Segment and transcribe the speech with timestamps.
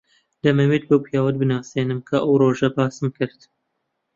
[0.43, 3.39] دەمەوێت بەو پیاوەت بناسێنم کە ئەو ڕۆژە باسم کرد.